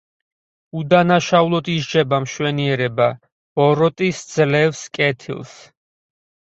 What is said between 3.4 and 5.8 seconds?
ბოროტი სძლევს კეთილს.